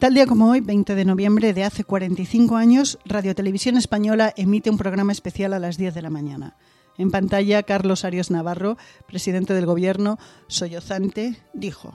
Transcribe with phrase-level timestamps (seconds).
[0.00, 4.70] Tal día como hoy, 20 de noviembre de hace 45 años, Radio Televisión Española emite
[4.70, 6.56] un programa especial a las 10 de la mañana.
[6.96, 11.92] En pantalla, Carlos Arias Navarro, presidente del gobierno, sollozante, dijo: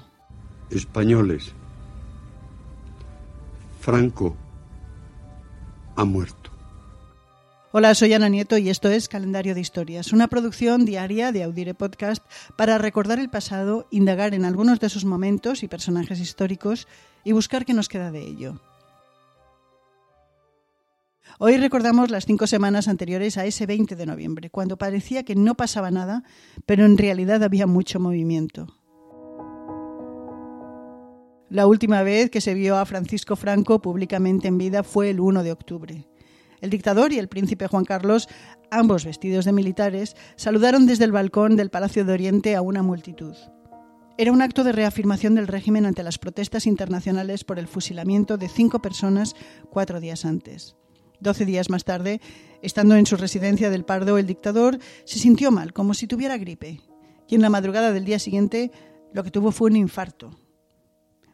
[0.69, 1.53] Españoles,
[3.81, 4.35] Franco
[5.95, 6.51] ha muerto.
[7.77, 11.73] Hola, soy Ana Nieto y esto es Calendario de Historias, una producción diaria de Audire
[11.73, 16.87] Podcast para recordar el pasado, indagar en algunos de sus momentos y personajes históricos
[17.25, 18.61] y buscar qué nos queda de ello.
[21.37, 25.55] Hoy recordamos las cinco semanas anteriores a ese 20 de noviembre, cuando parecía que no
[25.55, 26.23] pasaba nada,
[26.65, 28.67] pero en realidad había mucho movimiento.
[31.49, 35.43] La última vez que se vio a Francisco Franco públicamente en vida fue el 1
[35.43, 36.07] de octubre.
[36.65, 38.27] El dictador y el príncipe Juan Carlos,
[38.71, 43.35] ambos vestidos de militares, saludaron desde el balcón del Palacio de Oriente a una multitud.
[44.17, 48.49] Era un acto de reafirmación del régimen ante las protestas internacionales por el fusilamiento de
[48.49, 49.35] cinco personas
[49.69, 50.75] cuatro días antes.
[51.19, 52.19] Doce días más tarde,
[52.63, 56.81] estando en su residencia del Pardo, el dictador se sintió mal, como si tuviera gripe,
[57.27, 58.71] y en la madrugada del día siguiente
[59.13, 60.31] lo que tuvo fue un infarto.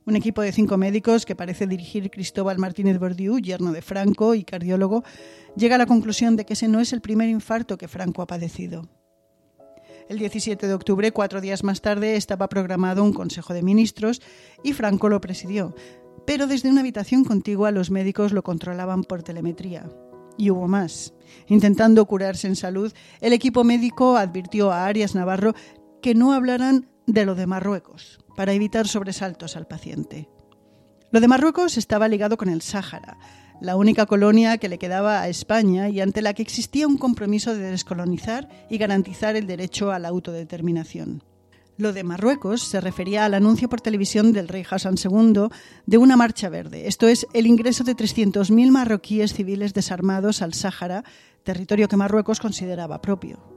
[0.04, 4.44] Un equipo de cinco médicos que parece dirigir Cristóbal Martínez Bordiú, yerno de Franco y
[4.44, 5.04] cardiólogo,
[5.56, 8.28] llega a la conclusión de que ese no es el primer infarto que Franco ha
[8.28, 8.90] padecido.
[10.10, 14.24] El 17 de octubre, cuatro días más tarde, estaba programado un Consejo de Ministros
[14.64, 15.76] y Franco lo presidió,
[16.26, 19.88] pero desde una habitación contigua los médicos lo controlaban por telemetría.
[20.36, 21.14] Y hubo más.
[21.46, 25.54] Intentando curarse en salud, el equipo médico advirtió a Arias Navarro
[26.02, 30.28] que no hablaran de lo de Marruecos para evitar sobresaltos al paciente.
[31.12, 33.20] Lo de Marruecos estaba ligado con el Sáhara,
[33.62, 37.54] la única colonia que le quedaba a España y ante la que existía un compromiso
[37.54, 41.22] de descolonizar y garantizar el derecho a la autodeterminación.
[41.78, 45.50] Lo de Marruecos se refería al anuncio por televisión del rey Hassan II
[45.86, 51.04] de una marcha verde, esto es, el ingreso de 300.000 marroquíes civiles desarmados al Sáhara,
[51.44, 53.51] territorio que Marruecos consideraba propio.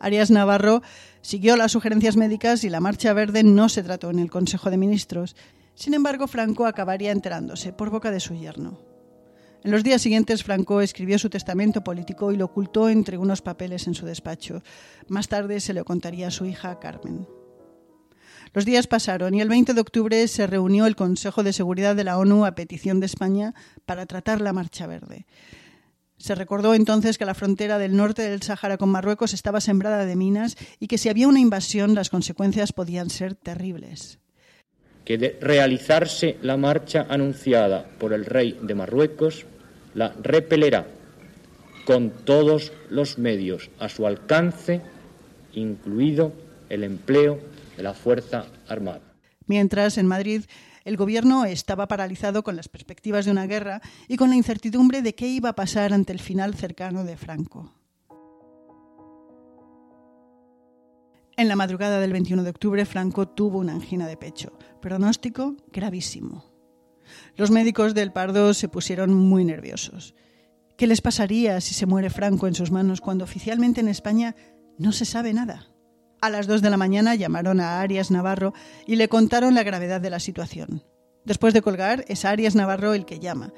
[0.00, 0.82] Arias Navarro
[1.20, 4.78] siguió las sugerencias médicas y la Marcha Verde no se trató en el Consejo de
[4.78, 5.36] Ministros.
[5.74, 8.80] Sin embargo, Franco acabaría enterándose por boca de su yerno.
[9.62, 13.86] En los días siguientes, Franco escribió su testamento político y lo ocultó entre unos papeles
[13.86, 14.62] en su despacho.
[15.08, 17.28] Más tarde se lo contaría a su hija Carmen.
[18.54, 22.04] Los días pasaron y el 20 de octubre se reunió el Consejo de Seguridad de
[22.04, 25.26] la ONU a petición de España para tratar la Marcha Verde.
[26.20, 30.16] Se recordó entonces que la frontera del norte del Sáhara con Marruecos estaba sembrada de
[30.16, 34.18] minas y que si había una invasión las consecuencias podían ser terribles.
[35.06, 39.46] Que de realizarse la marcha anunciada por el rey de Marruecos,
[39.94, 40.86] la repelerá
[41.86, 44.82] con todos los medios a su alcance,
[45.54, 46.34] incluido
[46.68, 47.40] el empleo
[47.78, 49.00] de la Fuerza Armada.
[49.46, 50.42] Mientras, en Madrid,
[50.90, 55.14] el gobierno estaba paralizado con las perspectivas de una guerra y con la incertidumbre de
[55.14, 57.72] qué iba a pasar ante el final cercano de Franco.
[61.36, 66.44] En la madrugada del 21 de octubre, Franco tuvo una angina de pecho, pronóstico gravísimo.
[67.36, 70.16] Los médicos del Pardo se pusieron muy nerviosos.
[70.76, 74.34] ¿Qué les pasaría si se muere Franco en sus manos cuando oficialmente en España
[74.76, 75.69] no se sabe nada?
[76.20, 78.52] A las dos de la mañana llamaron a Arias Navarro
[78.86, 80.82] y le contaron la gravedad de la situación.
[81.24, 83.52] Después de colgar, es Arias Navarro el que llama.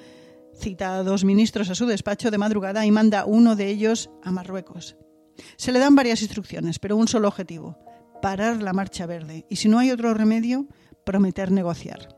[0.55, 4.31] Cita a dos ministros a su despacho de madrugada y manda uno de ellos a
[4.31, 4.97] Marruecos.
[5.56, 7.78] Se le dan varias instrucciones, pero un solo objetivo,
[8.21, 10.67] parar la marcha verde, y si no hay otro remedio,
[11.05, 12.17] prometer negociar.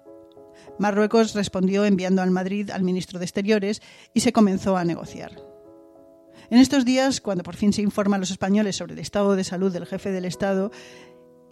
[0.79, 3.81] Marruecos respondió enviando al Madrid al ministro de Exteriores
[4.13, 5.54] y se comenzó a negociar.
[6.51, 9.45] En estos días, cuando por fin se informa a los españoles sobre el estado de
[9.45, 10.71] salud del jefe del Estado,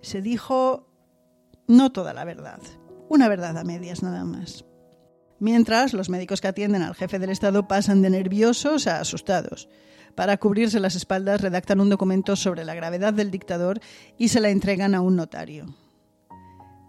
[0.03, 0.89] se dijo
[1.67, 2.61] no toda la verdad,
[3.09, 4.65] una verdad a medias nada más.
[5.39, 9.69] Mientras, los médicos que atienden al jefe del Estado pasan de nerviosos a asustados.
[10.15, 13.81] Para cubrirse las espaldas redactan un documento sobre la gravedad del dictador
[14.19, 15.75] y se la entregan a un notario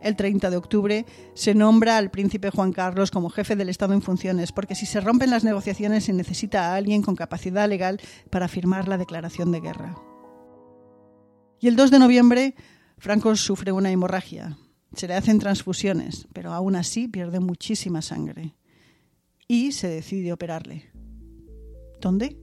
[0.03, 4.01] el 30 de octubre, se nombra al príncipe Juan Carlos como jefe del Estado en
[4.01, 8.47] funciones, porque si se rompen las negociaciones se necesita a alguien con capacidad legal para
[8.47, 9.95] firmar la declaración de guerra.
[11.59, 12.55] Y el 2 de noviembre,
[12.97, 14.57] Franco sufre una hemorragia.
[14.95, 18.55] Se le hacen transfusiones, pero aún así pierde muchísima sangre.
[19.47, 20.91] Y se decide operarle.
[21.99, 22.37] ¿Dónde?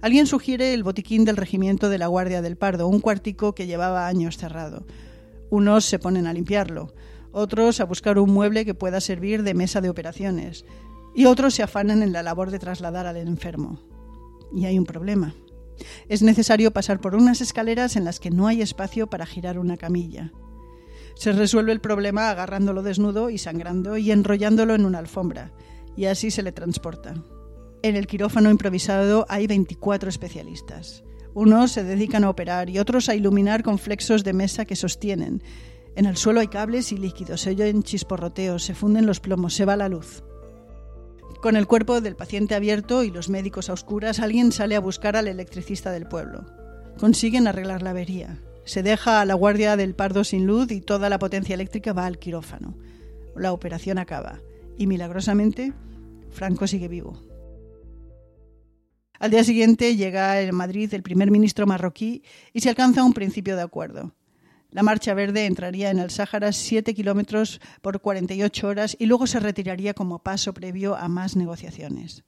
[0.00, 4.06] Alguien sugiere el botiquín del regimiento de la Guardia del Pardo, un cuartico que llevaba
[4.06, 4.86] años cerrado.
[5.52, 6.94] Unos se ponen a limpiarlo,
[7.30, 10.64] otros a buscar un mueble que pueda servir de mesa de operaciones
[11.14, 13.78] y otros se afanan en la labor de trasladar al enfermo.
[14.50, 15.34] Y hay un problema.
[16.08, 19.76] Es necesario pasar por unas escaleras en las que no hay espacio para girar una
[19.76, 20.32] camilla.
[21.16, 25.52] Se resuelve el problema agarrándolo desnudo y sangrando y enrollándolo en una alfombra,
[25.98, 27.22] y así se le transporta.
[27.82, 31.04] En el quirófano improvisado hay 24 especialistas.
[31.34, 35.42] Unos se dedican a operar y otros a iluminar con flexos de mesa que sostienen.
[35.96, 39.64] En el suelo hay cables y líquidos, se oyen chisporroteos, se funden los plomos, se
[39.64, 40.22] va la luz.
[41.40, 45.16] Con el cuerpo del paciente abierto y los médicos a oscuras, alguien sale a buscar
[45.16, 46.46] al electricista del pueblo.
[46.98, 48.38] Consiguen arreglar la avería.
[48.64, 52.06] Se deja a la guardia del pardo sin luz y toda la potencia eléctrica va
[52.06, 52.76] al quirófano.
[53.34, 54.40] La operación acaba
[54.78, 55.72] y milagrosamente
[56.30, 57.31] Franco sigue vivo.
[59.22, 63.54] Al día siguiente llega en Madrid el primer ministro marroquí y se alcanza un principio
[63.54, 64.16] de acuerdo.
[64.72, 69.38] La Marcha Verde entraría en el Sáhara 7 kilómetros por 48 horas y luego se
[69.38, 72.24] retiraría como paso previo a más negociaciones.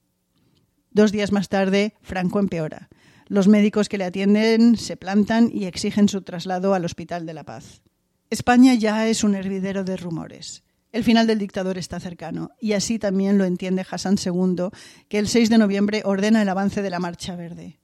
[0.92, 2.88] Dos días más tarde, Franco empeora.
[3.26, 7.42] Los médicos que le atienden se plantan y exigen su traslado al Hospital de la
[7.42, 7.82] Paz.
[8.30, 10.63] España ya es un hervidero de rumores.
[10.94, 14.68] El final del dictador está cercano, y así también lo entiende Hassan II,
[15.08, 17.80] que el 6 de noviembre ordena el avance de la Marcha Verde.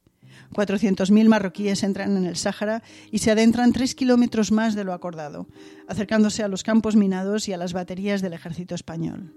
[0.55, 5.49] 400.000 marroquíes entran en el Sáhara y se adentran tres kilómetros más de lo acordado,
[5.89, 9.35] acercándose a los campos minados y a las baterías del ejército español.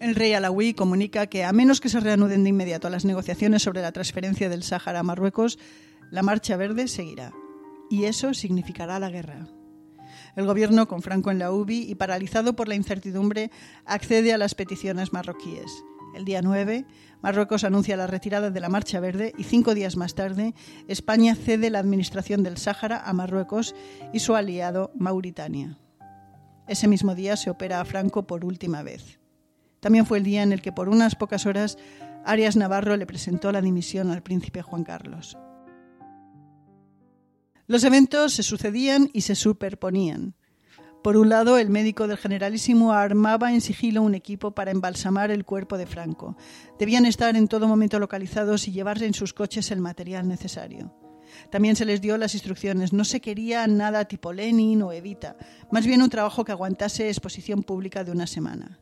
[0.00, 3.82] El rey Alawi comunica que, a menos que se reanuden de inmediato las negociaciones sobre
[3.82, 5.58] la transferencia del Sáhara a Marruecos,
[6.10, 7.34] la Marcha Verde seguirá.
[7.90, 9.46] Y eso significará la guerra.
[10.38, 13.50] El gobierno, con Franco en la UBI y paralizado por la incertidumbre,
[13.84, 15.82] accede a las peticiones marroquíes.
[16.14, 16.86] El día 9,
[17.22, 20.54] Marruecos anuncia la retirada de la Marcha Verde y cinco días más tarde,
[20.86, 23.74] España cede la administración del Sáhara a Marruecos
[24.12, 25.76] y su aliado Mauritania.
[26.68, 29.18] Ese mismo día se opera a Franco por última vez.
[29.80, 31.78] También fue el día en el que por unas pocas horas
[32.24, 35.36] Arias Navarro le presentó la dimisión al príncipe Juan Carlos.
[37.68, 40.34] Los eventos se sucedían y se superponían.
[41.04, 45.44] Por un lado, el médico del generalísimo armaba en sigilo un equipo para embalsamar el
[45.44, 46.34] cuerpo de Franco.
[46.78, 50.94] Debían estar en todo momento localizados y llevarse en sus coches el material necesario.
[51.50, 52.94] También se les dio las instrucciones.
[52.94, 55.36] No se quería nada tipo Lenin o Evita,
[55.70, 58.80] más bien un trabajo que aguantase exposición pública de una semana.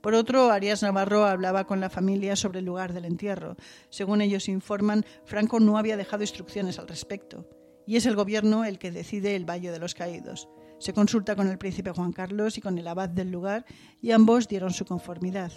[0.00, 3.56] Por otro, Arias Navarro hablaba con la familia sobre el lugar del entierro.
[3.90, 7.48] Según ellos informan, Franco no había dejado instrucciones al respecto.
[7.86, 10.48] Y es el gobierno el que decide el Valle de los Caídos.
[10.78, 13.64] Se consulta con el príncipe Juan Carlos y con el abad del lugar
[14.00, 15.52] y ambos dieron su conformidad.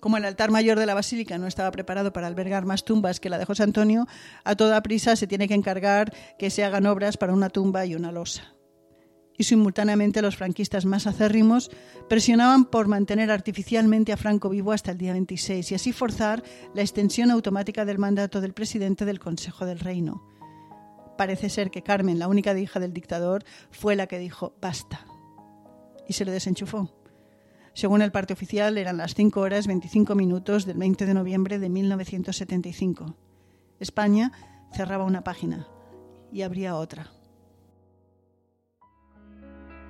[0.00, 3.30] Como el altar mayor de la basílica no estaba preparado para albergar más tumbas que
[3.30, 4.06] la de José Antonio,
[4.44, 7.94] a toda prisa se tiene que encargar que se hagan obras para una tumba y
[7.94, 8.54] una losa.
[9.38, 11.70] Y simultáneamente los franquistas más acérrimos
[12.08, 16.42] presionaban por mantener artificialmente a Franco vivo hasta el día 26 y así forzar
[16.74, 20.35] la extensión automática del mandato del presidente del Consejo del Reino
[21.16, 25.06] Parece ser que Carmen, la única hija del dictador, fue la que dijo basta.
[26.08, 26.92] Y se le desenchufó.
[27.72, 31.68] Según el parte oficial, eran las 5 horas 25 minutos del 20 de noviembre de
[31.68, 33.16] 1975.
[33.80, 34.32] España
[34.72, 35.66] cerraba una página
[36.32, 37.10] y abría otra.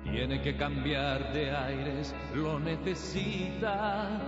[0.03, 4.21] Tiene que cambiar de aires, lo necesita.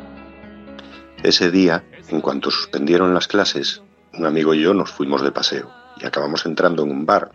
[1.24, 3.81] Ese día, en cuanto suspendieron las clases,
[4.13, 5.69] un amigo y yo nos fuimos de paseo
[6.00, 7.31] y acabamos entrando en un bar.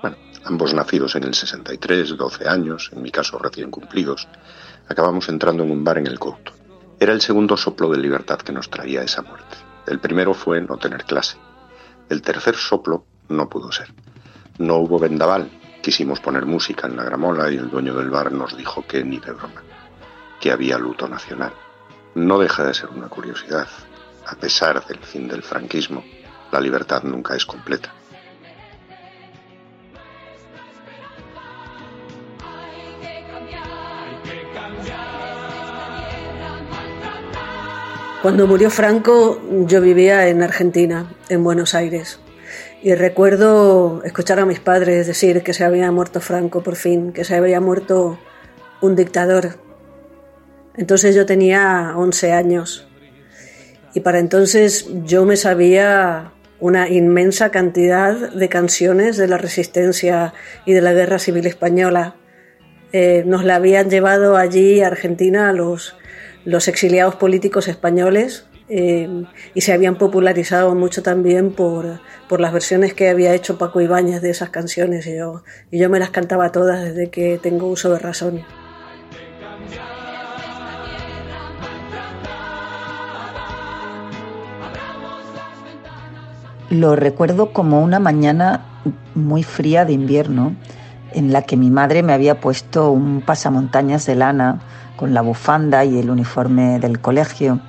[0.00, 4.28] Bueno, ambos nacidos en el 63, 12 años, en mi caso recién cumplidos,
[4.88, 6.52] acabamos entrando en un bar en el Couto.
[6.98, 9.56] Era el segundo soplo de libertad que nos traía esa muerte.
[9.86, 11.36] El primero fue no tener clase.
[12.08, 13.92] El tercer soplo no pudo ser.
[14.58, 15.50] No hubo vendaval.
[15.82, 19.18] Quisimos poner música en la gramola y el dueño del bar nos dijo que ni
[19.18, 19.62] de broma,
[20.40, 21.52] que había luto nacional.
[22.14, 23.68] No deja de ser una curiosidad.
[24.26, 26.02] A pesar del fin del franquismo,
[26.54, 27.92] la libertad nunca es completa.
[38.22, 42.20] Cuando murió Franco yo vivía en Argentina, en Buenos Aires,
[42.82, 47.24] y recuerdo escuchar a mis padres decir que se había muerto Franco por fin, que
[47.24, 48.16] se había muerto
[48.80, 49.58] un dictador.
[50.76, 52.86] Entonces yo tenía 11 años
[53.92, 56.33] y para entonces yo me sabía
[56.64, 60.32] una inmensa cantidad de canciones de la resistencia
[60.64, 62.16] y de la guerra civil española.
[62.90, 65.94] Eh, nos la habían llevado allí a Argentina los,
[66.46, 72.94] los exiliados políticos españoles eh, y se habían popularizado mucho también por, por, las versiones
[72.94, 76.50] que había hecho Paco Ibáñez de esas canciones y yo, y yo me las cantaba
[76.50, 78.42] todas desde que tengo uso de razón.
[86.74, 88.62] Lo recuerdo como una mañana
[89.14, 90.56] muy fría de invierno.
[91.12, 94.58] en la que mi madre me había puesto un pasamontañas de lana
[94.96, 97.60] con la bufanda y el uniforme del colegio.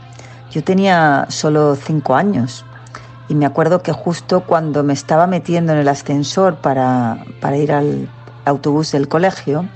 [0.49, 2.65] Yo tenía solo cinco años
[3.29, 7.23] y me acuerdo que justo cuando me estaba metiendo en el ascensor para,
[7.55, 8.09] ir al
[8.45, 9.69] autobús del colegio,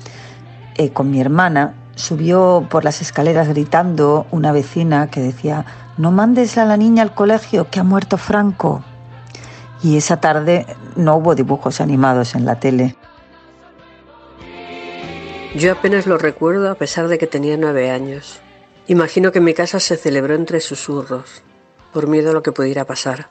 [0.78, 5.66] eh, con mi hermana, subió por las escaleras gritando una vecina que decía,
[5.98, 8.84] no mandes a la niña al colegio, que ha muerto Franco.
[9.82, 12.96] Y esa tarde no hubo dibujos animados en la tele.
[15.56, 18.40] Yo apenas lo recuerdo a pesar de que tenía nueve años.
[18.88, 21.44] Imagino que en mi casa se celebró entre susurros,
[21.94, 23.30] por miedo a lo que pudiera pasar.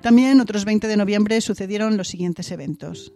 [0.00, 3.12] También otros 20 de noviembre sucedieron los siguientes eventos.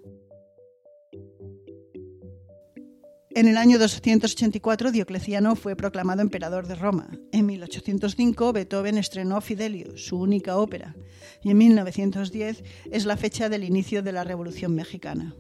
[3.39, 7.09] En el año 284 Diocleciano fue proclamado emperador de Roma.
[7.31, 10.97] En 1805 Beethoven estrenó Fidelio, su única ópera,
[11.45, 15.37] y en 1910 es la fecha del inicio de la Revolución Mexicana.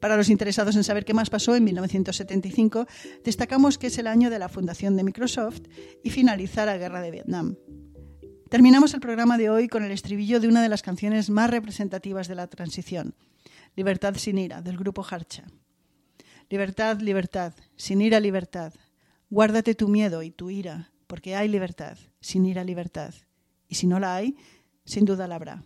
[0.00, 2.86] Para los interesados en saber qué más pasó en 1975,
[3.24, 5.62] destacamos que es el año de la fundación de Microsoft
[6.04, 7.56] y finaliza la guerra de Vietnam.
[8.50, 12.28] Terminamos el programa de hoy con el estribillo de una de las canciones más representativas
[12.28, 13.16] de la transición,
[13.76, 15.44] Libertad sin ira, del grupo Harcha.
[16.48, 18.72] Libertad, libertad, sin ira, libertad.
[19.28, 23.12] Guárdate tu miedo y tu ira, porque hay libertad, sin ira, libertad.
[23.68, 24.34] Y si no la hay,
[24.86, 25.62] sin duda la habrá.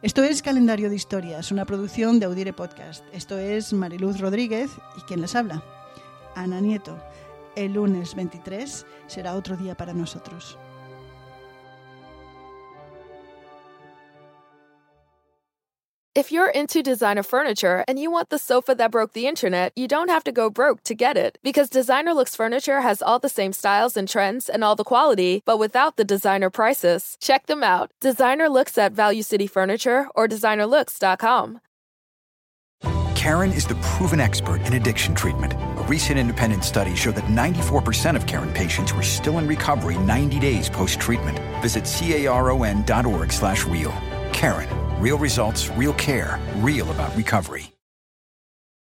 [0.00, 3.04] Esto es Calendario de Historias, una producción de Audire Podcast.
[3.12, 5.64] Esto es Mariluz Rodríguez y quien les habla,
[6.36, 6.96] Ana Nieto.
[7.56, 10.56] El lunes 23 será otro día para nosotros.
[16.18, 19.86] If you're into designer furniture and you want the sofa that broke the internet, you
[19.86, 21.38] don't have to go broke to get it.
[21.44, 25.44] Because Designer Looks Furniture has all the same styles and trends and all the quality,
[25.46, 27.16] but without the designer prices.
[27.20, 27.92] Check them out.
[28.00, 31.60] Designer Looks at Value City Furniture or designerlooks.com.
[33.14, 35.52] Karen is the proven expert in addiction treatment.
[35.52, 40.40] A recent independent study showed that 94% of Karen patients were still in recovery 90
[40.40, 41.38] days post-treatment.
[41.62, 43.92] Visit caron.org slash real.
[44.32, 47.77] Karen Real results, real care, real about recovery.